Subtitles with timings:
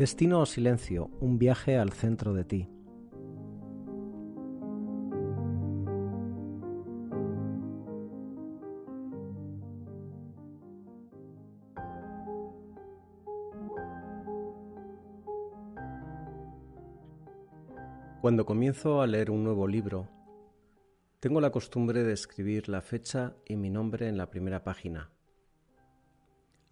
[0.00, 2.68] Destino o silencio, un viaje al centro de ti.
[18.22, 20.08] Cuando comienzo a leer un nuevo libro,
[21.20, 25.10] tengo la costumbre de escribir la fecha y mi nombre en la primera página.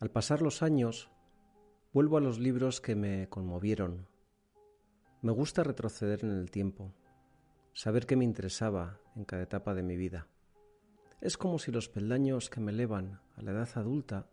[0.01, 1.11] Al pasar los años,
[1.93, 4.07] vuelvo a los libros que me conmovieron.
[5.23, 6.93] Me gusta retroceder en el tiempo,
[7.73, 10.29] saber qué me interesaba en cada etapa de mi vida.
[11.21, 14.29] Es como si los peldaños que me elevan a la edad adulta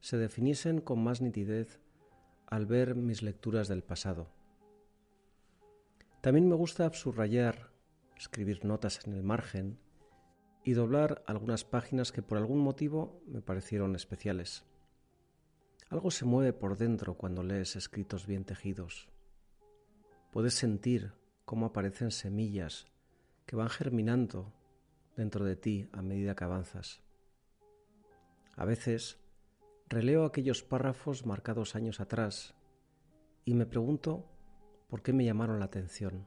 [0.00, 1.80] se definiesen con más nitidez
[2.46, 4.28] al ver mis lecturas del pasado.
[6.20, 7.72] También me gusta subrayar,
[8.16, 9.78] escribir notas en el margen
[10.62, 14.64] y doblar algunas páginas que por algún motivo me parecieron especiales.
[15.94, 19.08] Algo se mueve por dentro cuando lees escritos bien tejidos.
[20.32, 21.12] Puedes sentir
[21.44, 22.88] cómo aparecen semillas
[23.46, 24.52] que van germinando
[25.16, 27.00] dentro de ti a medida que avanzas.
[28.56, 29.20] A veces
[29.88, 32.56] releo aquellos párrafos marcados años atrás
[33.44, 34.28] y me pregunto
[34.88, 36.26] por qué me llamaron la atención.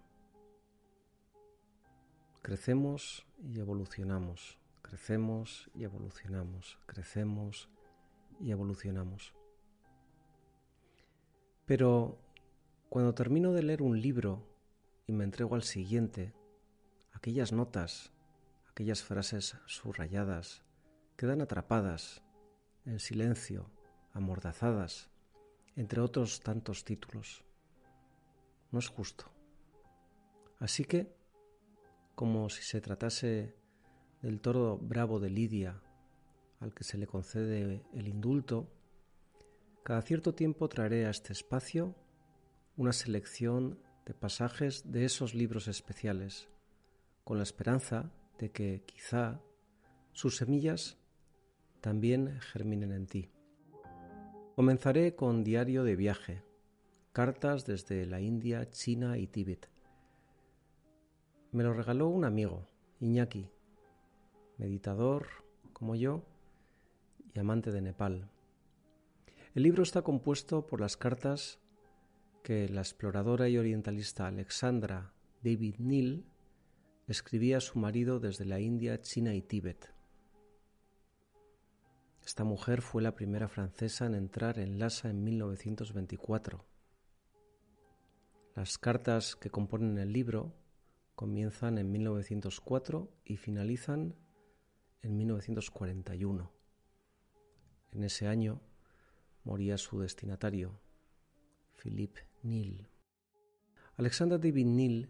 [2.41, 7.67] Crecemos y evolucionamos, crecemos y evolucionamos, crecemos
[8.39, 9.36] y evolucionamos.
[11.67, 12.17] Pero
[12.87, 14.47] cuando termino de leer un libro
[15.05, 16.33] y me entrego al siguiente,
[17.11, 18.13] aquellas notas,
[18.69, 20.63] aquellas frases subrayadas,
[21.17, 22.23] quedan atrapadas,
[22.85, 23.69] en silencio,
[24.13, 25.09] amordazadas,
[25.75, 27.43] entre otros tantos títulos.
[28.71, 29.25] No es justo.
[30.59, 31.13] Así que,
[32.15, 33.57] como si se tratase
[34.21, 35.81] del toro bravo de Lidia,
[36.61, 38.71] al que se le concede el indulto,
[39.87, 41.95] cada cierto tiempo traeré a este espacio
[42.75, 46.49] una selección de pasajes de esos libros especiales,
[47.23, 49.39] con la esperanza de que quizá
[50.11, 50.97] sus semillas
[51.79, 53.31] también germinen en ti.
[54.57, 56.43] Comenzaré con Diario de Viaje,
[57.13, 59.69] cartas desde la India, China y Tíbet.
[61.53, 62.67] Me lo regaló un amigo,
[62.99, 63.49] Iñaki,
[64.57, 65.27] meditador
[65.71, 66.25] como yo
[67.33, 68.29] y amante de Nepal.
[69.57, 71.57] El libro está compuesto por las cartas
[72.43, 76.25] que la exploradora y orientalista Alexandra David Neal
[77.07, 79.91] escribía a su marido desde la India, China y Tíbet.
[82.23, 86.63] Esta mujer fue la primera francesa en entrar en Lhasa en 1924.
[88.53, 90.53] Las cartas que componen el libro
[91.15, 94.13] comienzan en 1904 y finalizan
[95.01, 96.51] en 1941.
[97.93, 98.61] En ese año
[99.47, 100.77] moría su destinatario,
[101.81, 102.89] Philippe Neal.
[103.95, 105.09] Alexander David Neal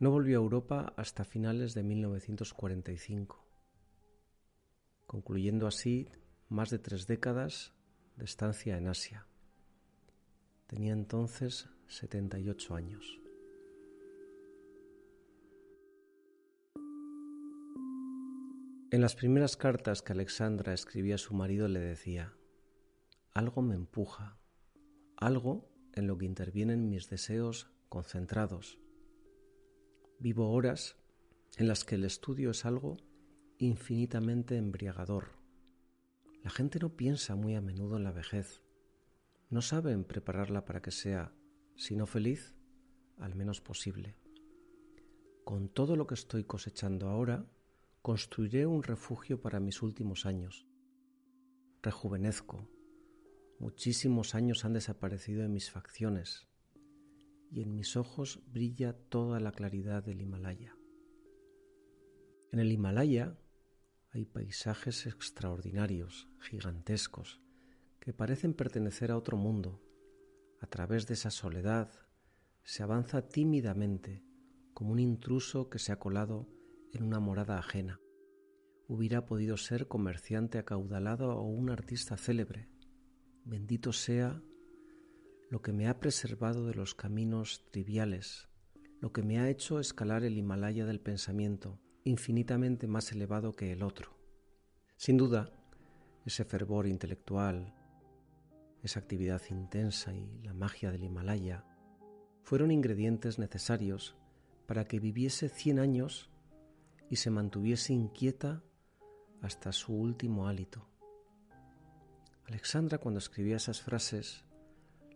[0.00, 3.46] no volvió a Europa hasta finales de 1945,
[5.06, 6.08] concluyendo así
[6.48, 7.72] más de tres décadas
[8.16, 9.28] de estancia en Asia.
[10.66, 13.20] Tenía entonces 78 años.
[18.90, 22.34] En las primeras cartas que Alexandra escribía a su marido le decía,
[23.34, 24.38] algo me empuja,
[25.16, 28.78] algo en lo que intervienen mis deseos concentrados.
[30.20, 30.96] Vivo horas
[31.56, 32.96] en las que el estudio es algo
[33.58, 35.32] infinitamente embriagador.
[36.44, 38.62] La gente no piensa muy a menudo en la vejez.
[39.50, 41.34] No saben prepararla para que sea,
[41.74, 42.54] si no feliz,
[43.18, 44.16] al menos posible.
[45.42, 47.50] Con todo lo que estoy cosechando ahora,
[48.00, 50.68] construiré un refugio para mis últimos años.
[51.82, 52.68] Rejuvenezco,
[53.58, 56.48] Muchísimos años han desaparecido en mis facciones
[57.50, 60.76] y en mis ojos brilla toda la claridad del Himalaya.
[62.50, 63.38] En el Himalaya
[64.10, 67.40] hay paisajes extraordinarios, gigantescos,
[68.00, 69.82] que parecen pertenecer a otro mundo.
[70.60, 71.90] A través de esa soledad
[72.62, 74.24] se avanza tímidamente,
[74.72, 76.48] como un intruso que se ha colado
[76.92, 78.00] en una morada ajena.
[78.86, 82.68] Hubiera podido ser comerciante acaudalado o un artista célebre,
[83.46, 84.40] Bendito sea
[85.50, 88.48] lo que me ha preservado de los caminos triviales,
[89.00, 93.82] lo que me ha hecho escalar el Himalaya del pensamiento, infinitamente más elevado que el
[93.82, 94.16] otro.
[94.96, 95.52] Sin duda,
[96.24, 97.74] ese fervor intelectual,
[98.82, 101.66] esa actividad intensa y la magia del Himalaya
[102.44, 104.16] fueron ingredientes necesarios
[104.66, 106.30] para que viviese cien años
[107.10, 108.64] y se mantuviese inquieta
[109.42, 110.93] hasta su último hálito.
[112.46, 114.44] Alexandra cuando escribía esas frases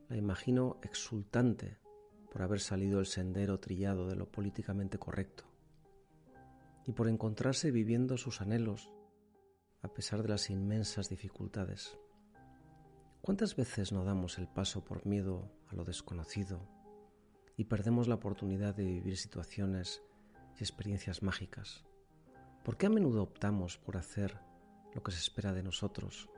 [0.09, 1.79] la imagino exultante
[2.33, 5.45] por haber salido el sendero trillado de lo políticamente correcto
[6.87, 8.91] y por encontrarse viviendo sus anhelos
[9.83, 11.99] a pesar de las inmensas dificultades.
[13.21, 16.67] ¿Cuántas veces no damos el paso por miedo a lo desconocido
[17.59, 20.03] y perdemos la oportunidad de vivir situaciones
[20.57, 21.85] y experiencias mágicas?
[22.65, 24.41] ¿Por qué a menudo optamos por hacer
[24.95, 26.31] lo que se espera de nosotros?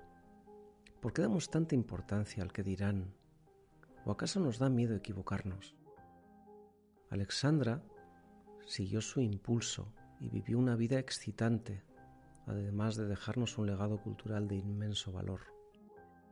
[1.00, 3.14] ¿Por qué damos tanta importancia al que dirán?
[4.04, 5.74] ¿O acaso nos da miedo equivocarnos?
[7.08, 7.82] Alexandra
[8.66, 11.82] siguió su impulso y vivió una vida excitante,
[12.46, 15.40] además de dejarnos un legado cultural de inmenso valor.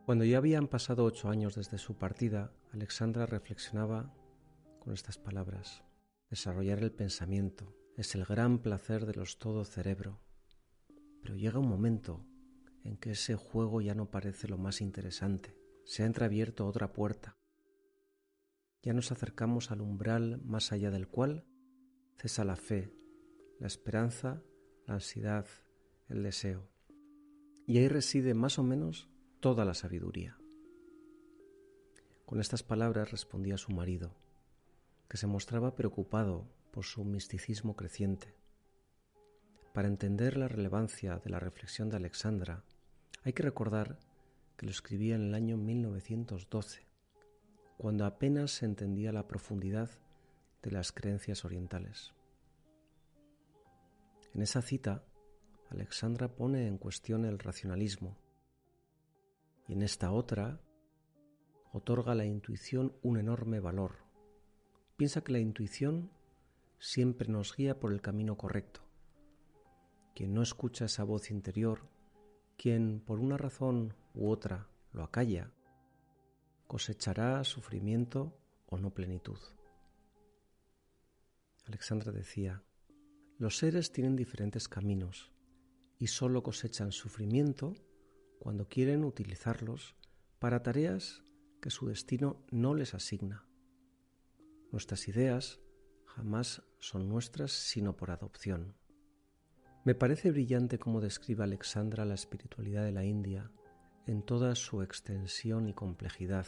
[0.05, 4.15] Cuando ya habían pasado ocho años desde su partida, Alexandra reflexionaba
[4.81, 5.83] con estas palabras.
[6.29, 10.21] Desarrollar el pensamiento es el gran placer de los todo cerebro,
[11.23, 12.27] pero llega un momento
[12.85, 15.57] en que ese juego ya no parece lo más interesante.
[15.85, 17.37] Se ha entreabierto otra puerta.
[18.83, 21.45] Ya nos acercamos al umbral más allá del cual
[22.17, 22.93] cesa la fe,
[23.59, 24.43] la esperanza,
[24.87, 25.47] la ansiedad,
[26.09, 26.69] el deseo.
[27.67, 29.09] Y ahí reside más o menos
[29.41, 30.39] toda la sabiduría.
[32.25, 34.15] Con estas palabras respondía su marido,
[35.09, 38.35] que se mostraba preocupado por su misticismo creciente.
[39.73, 42.65] Para entender la relevancia de la reflexión de Alexandra,
[43.23, 43.99] hay que recordar
[44.57, 46.87] que lo escribía en el año 1912,
[47.77, 49.91] cuando apenas se entendía la profundidad
[50.63, 52.13] de las creencias orientales.
[54.35, 55.05] En esa cita,
[55.71, 58.17] Alexandra pone en cuestión el racionalismo
[59.69, 60.61] y en esta otra
[61.73, 63.97] otorga a la intuición un enorme valor.
[64.97, 66.11] Piensa que la intuición
[66.79, 68.88] siempre nos guía por el camino correcto.
[70.19, 71.89] Quien no escucha esa voz interior,
[72.57, 75.53] quien por una razón u otra lo acalla,
[76.67, 78.37] cosechará sufrimiento
[78.67, 79.39] o no plenitud.
[81.67, 82.65] Alexandra decía,
[83.39, 85.31] los seres tienen diferentes caminos
[86.01, 87.75] y solo cosechan sufrimiento
[88.41, 89.95] cuando quieren utilizarlos
[90.41, 91.23] para tareas
[91.63, 93.47] que su destino no les asigna.
[94.73, 95.61] Nuestras ideas
[96.07, 98.78] jamás son nuestras sino por adopción.
[99.85, 103.51] Me parece brillante cómo describe Alexandra la espiritualidad de la India
[104.07, 106.47] en toda su extensión y complejidad.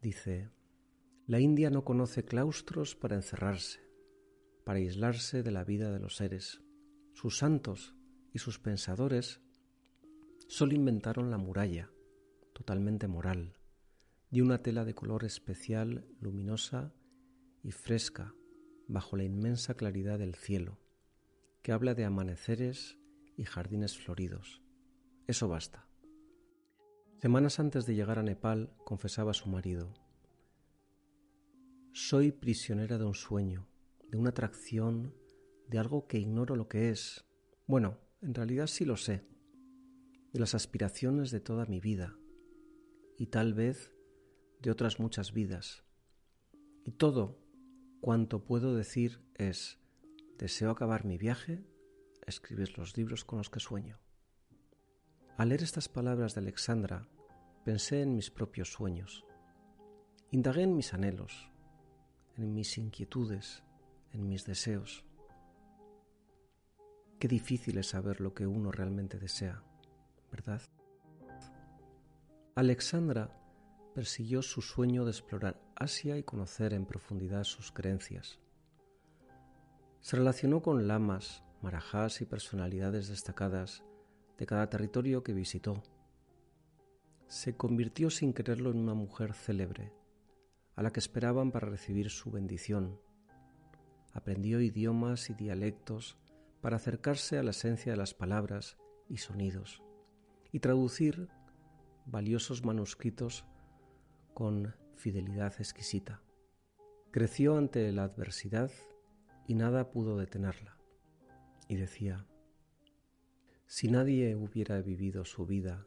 [0.00, 0.50] Dice,
[1.26, 3.80] la India no conoce claustros para encerrarse,
[4.64, 6.62] para aislarse de la vida de los seres.
[7.14, 7.94] Sus santos
[8.32, 9.40] y sus pensadores
[10.48, 11.90] solo inventaron la muralla,
[12.52, 13.56] totalmente moral,
[14.30, 16.92] de una tela de color especial, luminosa
[17.62, 18.34] y fresca,
[18.88, 20.81] bajo la inmensa claridad del cielo,
[21.62, 22.98] que habla de amaneceres
[23.36, 24.62] y jardines floridos.
[25.26, 25.86] Eso basta.
[27.20, 29.94] Semanas antes de llegar a Nepal, confesaba a su marido,
[31.92, 33.68] Soy prisionera de un sueño,
[34.10, 35.14] de una atracción,
[35.68, 37.24] de algo que ignoro lo que es.
[37.66, 39.22] Bueno, en realidad sí lo sé,
[40.32, 42.16] de las aspiraciones de toda mi vida
[43.18, 43.94] y tal vez
[44.60, 45.84] de otras muchas vidas.
[46.84, 47.38] Y todo
[48.00, 49.81] cuanto puedo decir es,
[50.42, 51.62] deseo acabar mi viaje,
[52.26, 54.00] escribir los libros con los que sueño.
[55.38, 57.06] Al leer estas palabras de Alexandra,
[57.64, 59.24] pensé en mis propios sueños.
[60.32, 61.48] Indagué en mis anhelos,
[62.36, 63.62] en mis inquietudes,
[64.10, 65.04] en mis deseos.
[67.20, 69.62] Qué difícil es saber lo que uno realmente desea,
[70.32, 70.60] ¿verdad?
[72.56, 73.30] Alexandra
[73.94, 78.41] persiguió su sueño de explorar Asia y conocer en profundidad sus creencias.
[80.02, 83.82] Se relacionó con lamas, marajás y personalidades destacadas
[84.36, 85.82] de cada territorio que visitó.
[87.28, 89.94] Se convirtió sin quererlo en una mujer célebre,
[90.76, 93.00] a la que esperaban para recibir su bendición
[94.12, 96.18] aprendió idiomas y dialectos
[96.60, 98.78] para acercarse a la esencia de las palabras
[99.08, 99.82] y sonidos
[100.52, 101.28] y traducir
[102.06, 103.44] valiosos manuscritos
[104.34, 106.22] con fidelidad exquisita.
[107.10, 108.70] Creció ante la adversidad
[109.46, 110.78] y nada pudo detenerla.
[111.68, 112.26] Y decía,
[113.66, 115.86] si nadie hubiera vivido su vida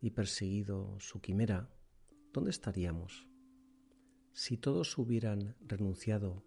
[0.00, 1.70] y perseguido su quimera,
[2.32, 3.28] ¿dónde estaríamos?
[4.32, 6.44] Si todos hubieran renunciado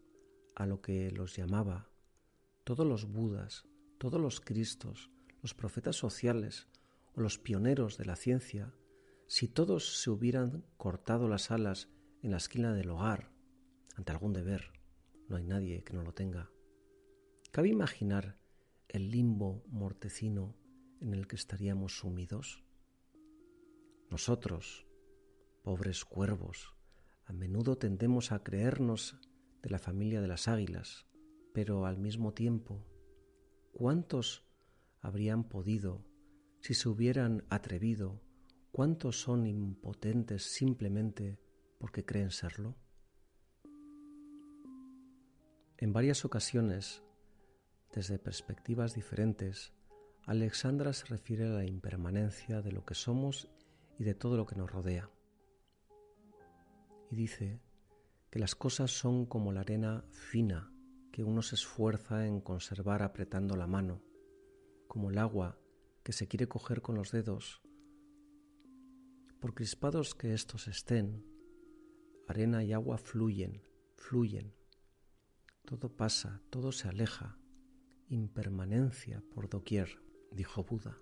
[0.55, 1.89] a lo que los llamaba
[2.63, 3.65] todos los Budas,
[3.97, 6.67] todos los Cristos, los profetas sociales
[7.15, 8.73] o los pioneros de la ciencia,
[9.27, 11.89] si todos se hubieran cortado las alas
[12.21, 13.31] en la esquina del hogar,
[13.95, 14.72] ante algún deber,
[15.33, 16.51] no hay nadie que no lo tenga.
[17.51, 18.37] ¿Cabe imaginar
[18.87, 20.55] el limbo mortecino
[21.01, 22.63] en el que estaríamos sumidos?
[24.11, 24.85] Nosotros,
[25.63, 26.75] pobres cuervos,
[27.25, 29.19] a menudo tendemos a creernos
[29.63, 31.07] de la familia de las águilas,
[31.51, 32.85] pero al mismo tiempo,
[33.71, 34.45] ¿cuántos
[35.01, 36.05] habrían podido
[36.61, 38.21] si se hubieran atrevido?
[38.71, 41.39] ¿Cuántos son impotentes simplemente
[41.79, 42.82] porque creen serlo?
[45.83, 47.03] En varias ocasiones,
[47.93, 49.73] desde perspectivas diferentes,
[50.25, 53.49] Alexandra se refiere a la impermanencia de lo que somos
[53.99, 55.11] y de todo lo que nos rodea.
[57.11, 57.59] Y dice
[58.29, 60.71] que las cosas son como la arena fina
[61.11, 64.01] que uno se esfuerza en conservar apretando la mano,
[64.87, 65.59] como el agua
[66.01, 67.61] que se quiere coger con los dedos.
[69.41, 71.25] Por crispados que estos estén,
[72.29, 73.61] arena y agua fluyen,
[73.97, 74.62] fluyen.
[75.65, 77.37] Todo pasa, todo se aleja,
[78.09, 79.89] impermanencia por doquier,
[80.31, 80.97] dijo Buda.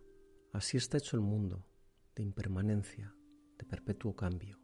[0.54, 1.66] Así está hecho el mundo,
[2.16, 3.16] de impermanencia,
[3.58, 4.60] de perpetuo cambio.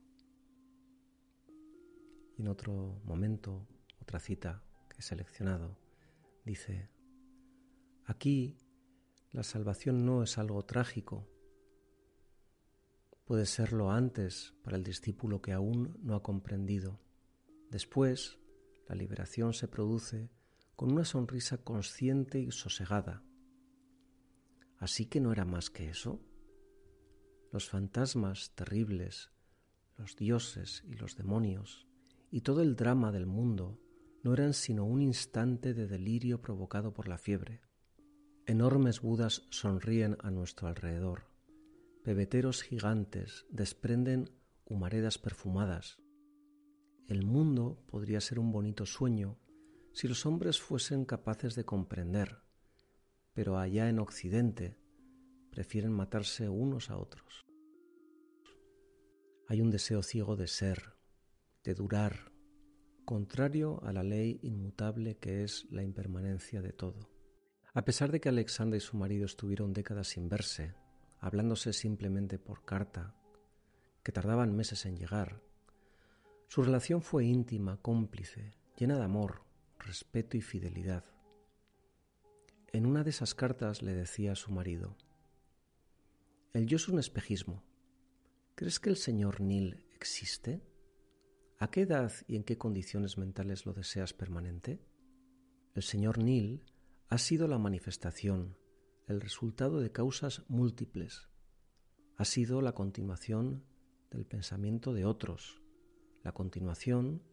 [2.38, 3.68] Y en otro momento,
[4.00, 5.80] otra cita que he seleccionado,
[6.46, 6.92] dice,
[8.06, 8.58] aquí
[9.32, 11.28] la salvación no es algo trágico,
[13.26, 17.00] puede serlo antes para el discípulo que aún no ha comprendido.
[17.70, 18.40] Después,
[18.88, 20.30] la liberación se produce
[20.76, 23.24] con una sonrisa consciente y sosegada.
[24.78, 26.22] Así que no era más que eso.
[27.52, 29.32] Los fantasmas terribles,
[29.98, 31.88] los dioses y los demonios,
[32.30, 33.80] y todo el drama del mundo
[34.24, 37.62] no eran sino un instante de delirio provocado por la fiebre.
[38.46, 41.30] Enormes budas sonríen a nuestro alrededor.
[42.04, 44.30] Pebeteros gigantes desprenden
[44.66, 45.98] humaredas perfumadas.
[47.08, 49.40] El mundo podría ser un bonito sueño
[49.94, 52.42] si los hombres fuesen capaces de comprender,
[53.34, 54.78] pero allá en Occidente
[55.50, 57.46] prefieren matarse unos a otros.
[59.48, 60.98] Hay un deseo ciego de ser,
[61.64, 62.34] de durar,
[63.06, 67.10] contrario a la ley inmutable que es la impermanencia de todo.
[67.74, 70.76] A pesar de que Alexandra y su marido estuvieron décadas sin verse,
[71.20, 73.16] hablándose simplemente por carta,
[74.04, 75.47] que tardaban meses en llegar,
[76.48, 79.42] su relación fue íntima, cómplice, llena de amor,
[79.80, 81.04] respeto y fidelidad.
[82.72, 84.96] En una de esas cartas le decía a su marido,
[86.54, 87.64] El yo es un espejismo.
[88.56, 90.64] ¿Crees que el señor Neil existe?
[91.60, 94.80] ¿A qué edad y en qué condiciones mentales lo deseas permanente?
[95.76, 96.64] El señor Neil
[97.10, 98.58] ha sido la manifestación,
[99.06, 101.28] el resultado de causas múltiples.
[102.16, 103.66] Ha sido la continuación
[104.12, 105.62] del pensamiento de otros,
[106.28, 107.24] la continuación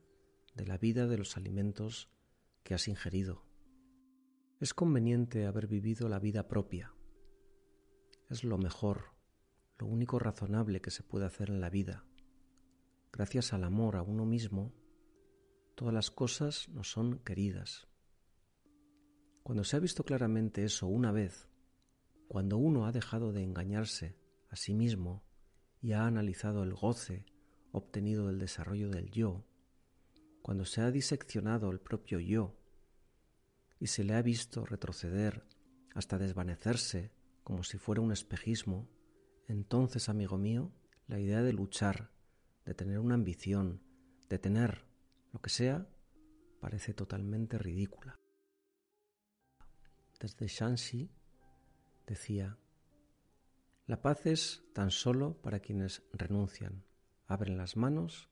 [0.54, 2.08] de la vida de los alimentos
[2.62, 3.44] que has ingerido.
[4.60, 6.94] Es conveniente haber vivido la vida propia.
[8.30, 9.16] Es lo mejor,
[9.78, 12.06] lo único razonable que se puede hacer en la vida
[13.12, 14.72] gracias al amor a uno mismo,
[15.74, 17.88] todas las cosas nos son queridas.
[19.42, 21.48] Cuando se ha visto claramente eso una vez,
[22.28, 24.16] cuando uno ha dejado de engañarse
[24.50, 25.24] a sí mismo
[25.80, 27.24] y ha analizado el goce
[27.74, 29.44] obtenido del desarrollo del yo,
[30.42, 32.54] cuando se ha diseccionado el propio yo
[33.80, 35.44] y se le ha visto retroceder
[35.92, 37.12] hasta desvanecerse
[37.42, 38.88] como si fuera un espejismo,
[39.48, 40.72] entonces, amigo mío,
[41.08, 42.12] la idea de luchar
[42.64, 43.82] de tener una ambición,
[44.28, 44.84] de tener
[45.32, 45.88] lo que sea,
[46.60, 48.20] parece totalmente ridícula.
[50.20, 51.10] Desde Shanxi
[52.06, 52.56] decía,
[53.86, 56.84] la paz es tan solo para quienes renuncian,
[57.26, 58.28] abren las manos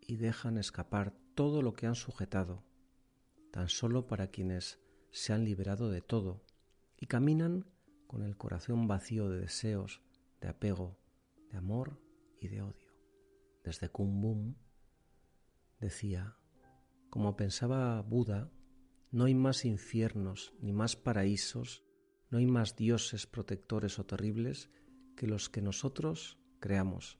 [0.00, 2.64] y dejan escapar todo lo que han sujetado,
[3.50, 6.44] tan solo para quienes se han liberado de todo
[6.96, 7.66] y caminan
[8.06, 10.02] con el corazón vacío de deseos,
[10.40, 10.98] de apego,
[11.50, 12.00] de amor
[12.40, 12.86] y de odio
[13.66, 14.54] desde Kumbum,
[15.80, 16.36] decía,
[17.10, 18.48] como pensaba Buda,
[19.10, 21.82] no hay más infiernos ni más paraísos,
[22.30, 24.70] no hay más dioses protectores o terribles
[25.16, 27.18] que los que nosotros creamos.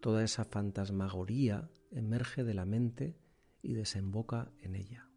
[0.00, 3.16] Toda esa fantasmagoría emerge de la mente
[3.62, 5.10] y desemboca en ella.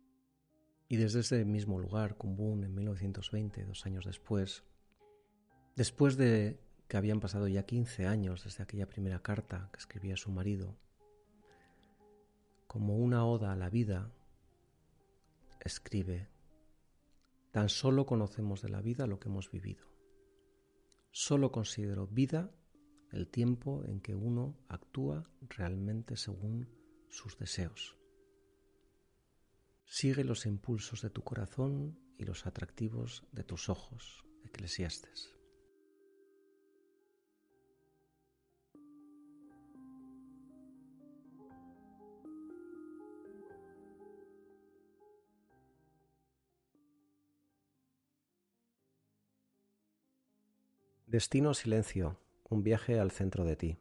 [0.89, 4.63] Y desde ese mismo lugar, Kumbum, en 1920, dos años después,
[5.75, 10.31] después de que habían pasado ya 15 años desde aquella primera carta que escribía su
[10.31, 10.77] marido,
[12.67, 14.11] como una oda a la vida,
[15.61, 16.27] escribe,
[17.51, 19.85] tan solo conocemos de la vida lo que hemos vivido.
[21.11, 22.51] Solo considero vida
[23.13, 26.67] el tiempo en que uno actúa realmente según
[27.09, 27.95] sus deseos.
[29.85, 35.35] Sigue los impulsos de tu corazón y los atractivos de tus ojos, Eclesiastes.
[51.05, 53.77] Destino Silencio un viaje al centro de ti.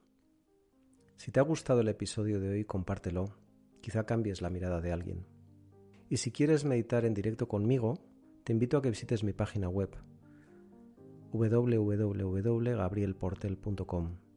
[1.17, 3.37] Si te ha gustado el episodio de hoy, compártelo,
[3.81, 5.27] quizá cambies la mirada de alguien.
[6.09, 7.99] Y si quieres meditar en directo conmigo,
[8.45, 9.91] te invito a que visites mi página web
[11.33, 14.32] www.gabrielportel.com